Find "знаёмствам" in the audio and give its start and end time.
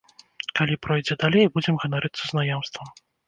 2.33-2.87